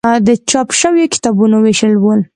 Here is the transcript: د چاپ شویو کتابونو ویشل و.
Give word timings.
د 0.27 0.29
چاپ 0.49 0.67
شویو 0.79 1.11
کتابونو 1.13 1.57
ویشل 1.63 1.93
و. 1.99 2.05